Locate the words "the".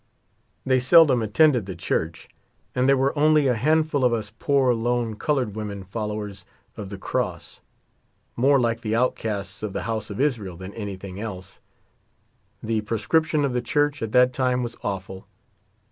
1.67-1.75, 6.89-6.97, 8.81-8.95, 9.73-9.83, 12.63-12.81, 13.53-13.61